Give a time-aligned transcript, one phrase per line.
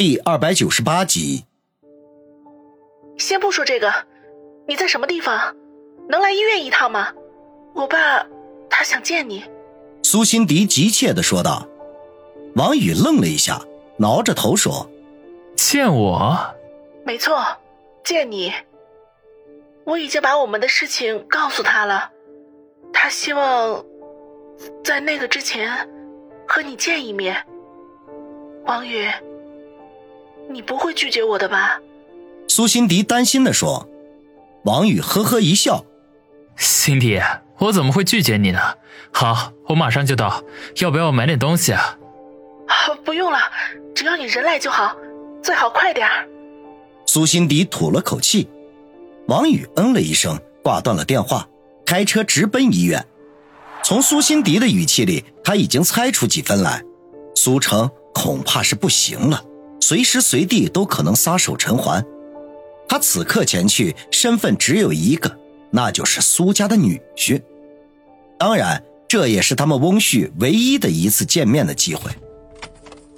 [0.00, 1.44] 第二百九十八集。
[3.18, 3.92] 先不说这个，
[4.66, 5.54] 你在什么地方？
[6.08, 7.12] 能来医院一趟吗？
[7.74, 8.26] 我爸
[8.70, 9.44] 他想见你。
[10.02, 11.68] 苏辛迪急切的说道。
[12.54, 13.60] 王宇愣了一下，
[13.98, 14.88] 挠着头说
[15.54, 16.54] ：“见我？
[17.04, 17.44] 没错，
[18.02, 18.54] 见你。
[19.84, 22.10] 我已经把我们的事情告诉他了，
[22.90, 23.84] 他希望
[24.82, 25.86] 在那个之前
[26.48, 27.36] 和你见一面。
[28.64, 29.06] 王宇。”
[30.50, 31.80] 你不会拒绝我的吧？
[32.48, 33.88] 苏辛迪担心的说。
[34.64, 35.86] 王宇呵呵一笑
[36.58, 37.18] ：“辛迪，
[37.58, 38.60] 我怎么会拒绝你呢？
[39.10, 40.42] 好，我马上就到。
[40.80, 41.96] 要不要我买点东西啊
[43.02, 43.38] ？”“不用了，
[43.94, 44.94] 只要你人来就好，
[45.42, 46.28] 最好快点儿。”
[47.06, 48.48] 苏辛迪吐了口气。
[49.28, 51.48] 王宇嗯了一声，挂断了电话，
[51.86, 53.06] 开车直奔医院。
[53.82, 56.82] 从苏辛迪的语气里，他已经猜出几分来：
[57.34, 59.42] 苏城恐怕是不行了。
[59.80, 62.04] 随时随地都可能撒手尘寰，
[62.88, 65.36] 他此刻前去，身份只有一个，
[65.70, 67.42] 那就是苏家的女婿。
[68.38, 72.10] 当然，这也是他们翁婿唯一的一次见面的机会。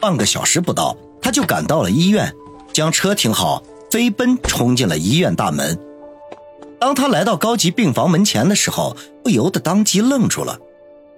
[0.01, 2.33] 半个小时不到，他就赶到了医院，
[2.73, 5.79] 将车停好，飞奔冲进了医院大门。
[6.81, 10.59] 当他来到高级病房门前的时候，不由得当即愣住了。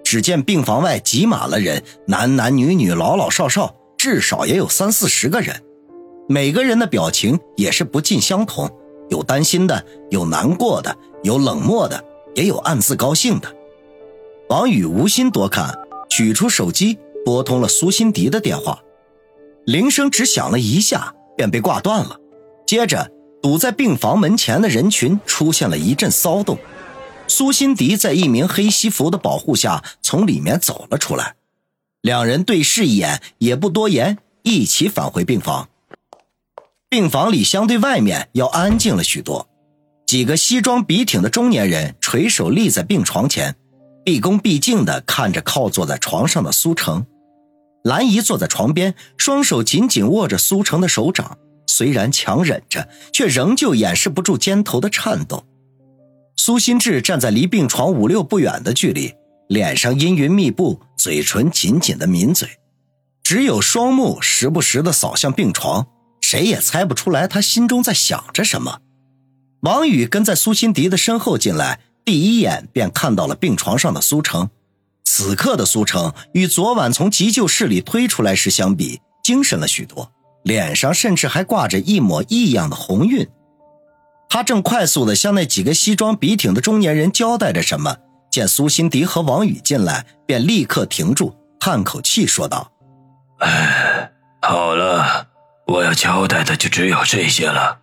[0.03, 3.75] 只见病房外挤满了人，男男女女，老老少少。
[4.05, 5.63] 至少也有三四十个人，
[6.29, 8.69] 每个人的表情也是不尽相同，
[9.09, 13.51] 有担心的，有难过的，有冷漠的，也有暗自高兴的。
[14.49, 15.73] 王宇无心多看，
[16.07, 18.79] 取出手机拨通了苏辛迪的电话，
[19.65, 22.19] 铃声只响了一下便被挂断了。
[22.67, 23.09] 接着，
[23.41, 26.59] 堵在病房门前的人群出现了一阵骚动，
[27.25, 31.37] 苏辛迪在一名黑西服的保护下从里面走了出来。
[32.05, 35.69] 两人对视一眼，也不多言，一起返回病房。
[36.87, 39.49] 病房里相对外面要安静了许多。
[40.05, 43.55] 几个西装笔挺的中年人垂手立在病床前，
[44.03, 47.07] 毕恭毕敬地看着靠坐在床上的苏成。
[47.83, 55.43] 兰姨坐在床边，双手紧紧握着苏成的手掌，虽然强忍着，却仍旧掩饰不住肩头的颤抖。
[56.35, 59.15] 苏心志站在离病床五六步远的距离。
[59.47, 62.49] 脸上阴云密布，嘴唇紧紧的抿嘴，
[63.23, 65.87] 只有双目时不时的扫向病床，
[66.21, 68.79] 谁也猜不出来他心中在想着什么。
[69.61, 74.49] 王宇跟在苏辛迪的身后进来，第一眼便看到了病床上的苏成。
[75.03, 80.11] 此刻的苏成与昨晚从急救室里推出来时相比，精神了许多，
[80.43, 83.27] 脸上甚至还挂着一抹异样的红晕。
[84.27, 87.97] 他正快速的向那几个西装笔挺的中年人交代着什么。
[88.35, 92.69] 见苏辛迪和王宇进来，便立刻停住，叹口气说道
[93.39, 95.27] ：“哎，好了，
[95.67, 97.79] 我要交代的就只有这些了。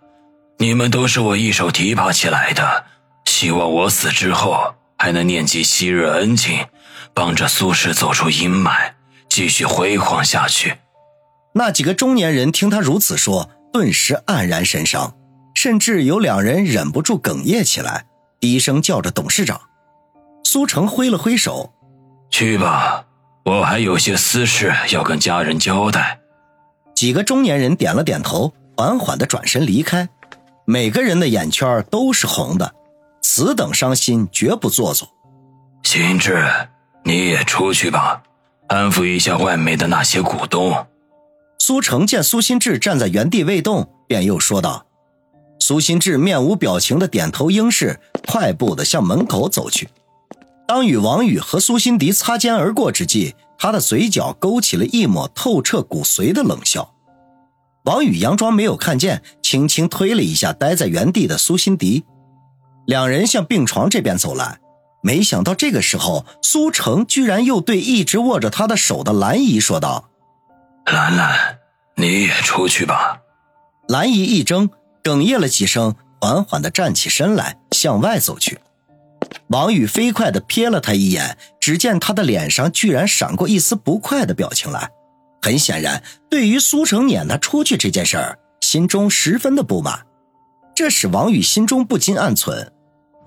[0.58, 2.84] 你们都是我一手提拔起来的，
[3.24, 6.66] 希望我死之后还能念及昔日恩情，
[7.14, 8.92] 帮着苏氏走出阴霾，
[9.30, 10.76] 继续辉煌下去。”
[11.56, 15.14] 那几个中年人听他如此说，顿时黯然神伤，
[15.54, 18.04] 甚至有两人忍不住哽咽起来，
[18.38, 19.58] 低声叫着董事长。
[20.52, 21.72] 苏成挥了挥手
[22.28, 23.06] ：“去吧，
[23.42, 26.20] 我还有些私事要跟家人交代。”
[26.94, 30.10] 几个中年人点了点头，缓缓的转身离开。
[30.66, 32.74] 每个人的眼圈都是红的，
[33.22, 35.08] 此等伤心绝不做作。
[35.84, 36.46] 心智，
[37.02, 38.22] 你也出去吧，
[38.69, 40.86] 安抚一下外面的那些股东。
[41.58, 44.84] 苏成见苏心志站在原地未动，便又说道
[45.58, 47.98] ：“苏心志面无表情的点头应是，
[48.28, 49.88] 快步的向门口走去。”
[50.74, 56.94] 当与王宇和苏辛迪擦肩而过之际，他的嘴角勾起了一抹透彻骨髓的冷笑。
[57.84, 62.06] 王宇佯装没有看见，轻轻推了一下待在原地的苏辛迪，
[62.86, 64.60] 两人向病床这边走来。
[65.02, 70.08] 没想到这个时候，苏成居然又对一直握着他的手的兰姨说道
[70.90, 71.58] ：“兰兰，
[71.96, 73.18] 你也出去吧。”
[73.88, 74.70] 兰姨一怔，
[75.02, 78.58] 哽咽了几声，缓缓地站起身来，向外走去。
[79.52, 84.88] 王宇飞快地瞥了他一眼，只见他的脸上居然闪过一丝不快的表情来。
[85.43, 90.06] 很显然，对于苏成撵他出去这件事儿，心中十分的不满。
[90.75, 92.72] 这使王宇心中不禁暗存：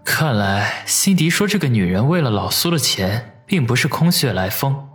[0.03, 4.89] 看来辛迪说这个女人为了老苏的钱，并不是空穴来风。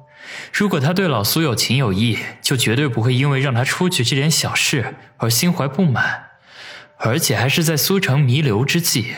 [0.52, 6.24] 如果他对老苏有情有义，就绝对不会因为让他出去这点小事而心怀不满，
[6.98, 9.14] 而且还是在苏城弥留之际。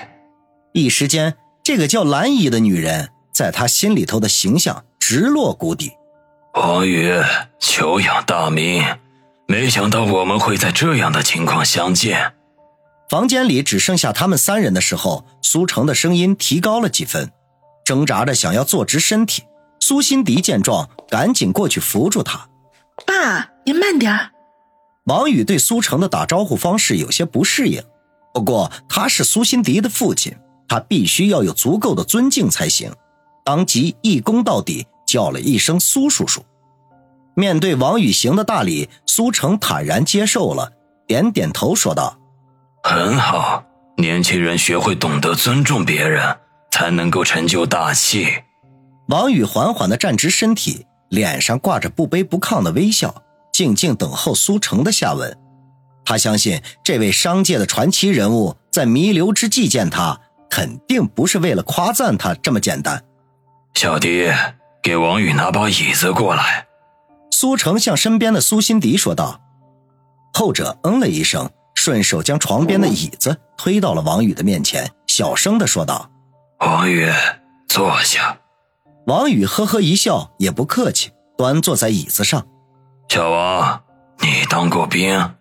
[0.75, 1.37] 一时间。
[1.65, 5.93] 这个叫兰姨的女人，在他心里头的形象直落谷底。
[6.55, 7.15] 王宇，
[7.61, 8.85] 久仰大名，
[9.47, 12.35] 没想到我们会在这样的情况相见。
[13.09, 17.31] 房间里只剩下他们三人的时候，苏成的声音提高了几分，
[17.85, 19.45] 挣扎着想要坐直身体。
[19.79, 22.49] 苏辛迪见状，赶紧过去扶住他。
[23.07, 24.31] 爸，您慢点。
[25.05, 27.83] 王宇对苏成的打招呼方式有些不适应，
[28.35, 30.37] 不过他是苏辛迪的父亲，
[30.73, 32.91] 他必须要有足够的尊敬才行。
[33.45, 36.43] 当即一躬到底，叫了一声“苏叔叔”。
[37.37, 40.73] 面对王宇行的大礼，苏成坦然接受了，
[41.07, 42.19] 点点头说道
[42.85, 43.63] ：“很好，
[43.99, 46.39] 年轻人学会懂得尊重别人，
[46.71, 48.27] 才能够成就大器。”
[49.09, 53.23] 王宇缓缓地站直身体，脸上挂着不卑不亢的微笑。
[53.53, 55.37] 静静等候苏成的下文，
[56.07, 60.19] 他相信这位商界的传奇人物在弥留之际见他，
[60.53, 63.03] 肯定不是为了夸赞他这么简单。
[63.73, 64.31] 小迪，
[64.83, 66.67] 给王宇拿把椅子过来。
[67.31, 69.41] 苏成向身边的苏辛迪说道，
[70.35, 76.11] 后者嗯了一声，顺手将床边的椅子推到了王宇的面前，小声的说道
[76.61, 77.11] ：“王宇，
[77.67, 78.37] 坐下。”
[79.09, 82.47] 王宇呵呵一笑，也不客气，端坐在椅子上。
[83.09, 83.83] 小王，
[84.21, 85.35] 你当过兵？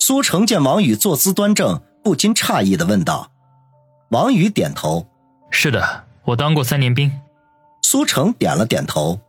[0.00, 3.29] 苏成见王宇坐姿端正，不禁诧异的问道。
[4.10, 5.06] 王宇点头
[5.50, 7.20] ：“是的，我当过三年兵。”
[7.80, 9.20] 苏成点了点头：“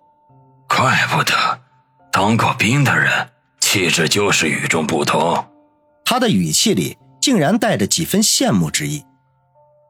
[0.68, 1.34] 怪不得，
[2.12, 3.30] 当过兵的人
[3.60, 5.46] 气质就是与众不同。”
[6.04, 9.06] 他的语气里竟然带着几分羡慕之意。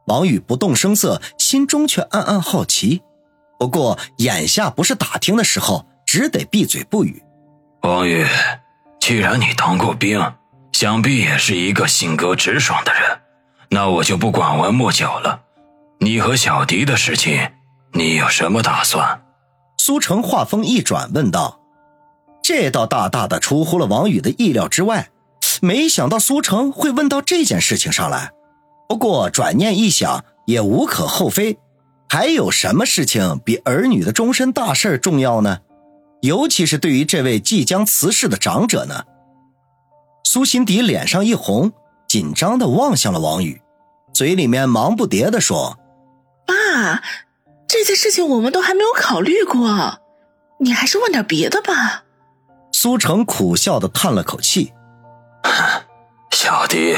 [0.07, 3.01] 王宇不动声色，心中却暗暗好奇。
[3.57, 7.23] 不过眼下不是打听的时候，只得闭嘴不语。
[7.83, 8.27] 王宇，
[8.99, 10.33] 既然你当过兵，
[10.73, 13.20] 想必也是一个性格直爽的人，
[13.71, 15.41] 那我就不拐弯抹角了。
[15.99, 17.51] 你和小迪的事情，
[17.93, 19.23] 你有什么打算？
[19.77, 21.59] 苏成话锋一转，问道。
[22.43, 25.09] 这倒大大的出乎了王宇的意料之外，
[25.61, 28.31] 没想到苏成会问到这件事情上来。
[28.89, 31.57] 不过转念一想，也无可厚非。
[32.09, 35.59] 还有什么事情比儿女的终身大事重要呢？
[36.21, 39.05] 尤其是对于这位即将辞世的长者呢，
[40.23, 41.71] 苏辛迪脸上一红，
[42.11, 43.61] 紧张的望向了王宇，
[44.13, 45.79] 嘴里面忙不迭的说
[46.45, 47.01] ：“爸，
[47.69, 50.01] 这件事情我们都还没有考虑过，
[50.59, 52.03] 你还是问点别的吧。”
[52.73, 54.73] 苏成苦笑的叹了口气
[56.31, 56.97] ：“小迪，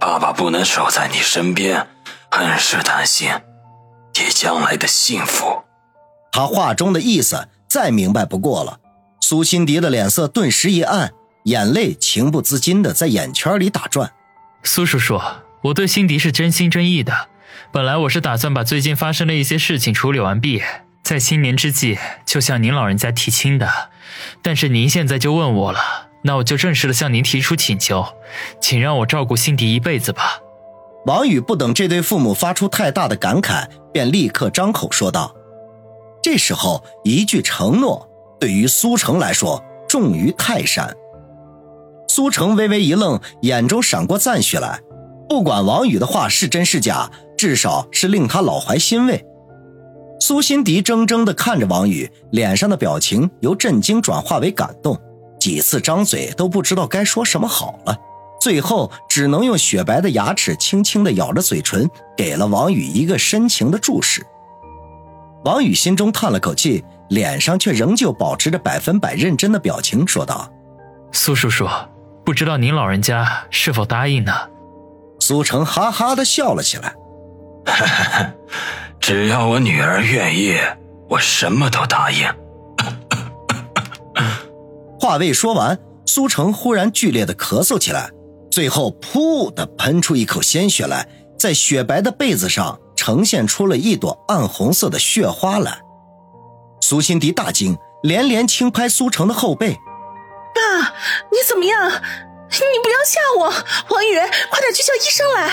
[0.00, 1.86] 爸爸不能守在你身边，
[2.28, 3.30] 很是担心
[4.14, 5.62] 你将来的幸福。”
[6.32, 7.46] 他话中的意思。
[7.68, 8.80] 再明白不过了，
[9.20, 11.12] 苏辛迪的脸色顿时一暗，
[11.44, 14.12] 眼泪情不自禁的在眼圈里打转。
[14.62, 15.20] 苏叔叔，
[15.62, 17.28] 我对辛迪是真心真意的。
[17.72, 20.62] 本来我是打算把最近发生的一些事情处理完毕，
[21.02, 23.90] 在新年之际就向您老人家提亲的。
[24.42, 25.80] 但是您现在就问我了，
[26.24, 28.06] 那我就正式的向您提出请求，
[28.60, 30.40] 请让我照顾辛迪一辈子吧。
[31.06, 35.34] 王宇不等这对父母发出太大的感慨，便立刻张口说道。
[36.22, 38.06] 这时候，一句承诺
[38.38, 40.94] 对于苏成来说重于泰山。
[42.12, 44.80] 苏成微微一愣，眼中闪过赞许来。
[45.28, 47.08] 不管王宇的话是真是假，
[47.38, 49.24] 至少是令他老怀欣慰。
[50.20, 54.98] 苏辛迪怔怔地看着王宇，脸上的表情由震惊转化为感动，
[55.38, 57.96] 几次张嘴都不知道该说什么好了，
[58.40, 64.26] 最后只能用雪白的牙齿轻轻地咬着嘴唇，给了王宇一个深情的注视。
[65.44, 70.52] 王宇心中叹了口气，脸上却仍旧保持着百分百认真的表情，说道
[71.12, 71.66] ：“苏叔叔，
[72.30, 74.32] 不知道您老人家是否答应呢？”
[75.18, 76.94] 苏成哈哈的笑了起来
[79.02, 80.56] ：“只要我女儿愿意，
[81.08, 82.28] 我什么都答应。
[85.00, 88.08] ”话未说完，苏成忽然剧烈的咳嗽起来，
[88.48, 92.78] 最后噗的喷出一口鲜血来，在雪白的被子上。
[92.94, 95.80] 呈现出了一朵暗红色的血花来，
[96.80, 99.76] 苏辛迪大惊，连连轻拍苏成的后背
[100.80, 100.92] ：“爸，
[101.30, 101.90] 你怎么样？
[101.90, 103.44] 你不要吓我！
[103.94, 104.16] 王宇，
[104.50, 105.50] 快点去叫医生来。”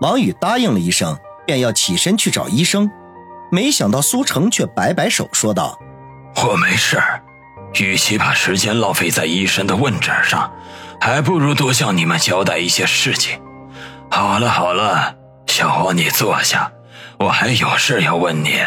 [0.00, 2.90] 王宇答应了一声，便要起身去找医生，
[3.50, 5.78] 没想到苏成却摆摆手说道
[6.44, 7.22] ：“我没事儿，
[7.74, 10.52] 与其把时间浪费在医生的问诊上，
[11.00, 13.40] 还不如多向你们交代一些事情。
[14.10, 15.14] 好了好了。
[15.46, 16.70] 小王，你坐下，
[17.18, 18.60] 我还有事要问你。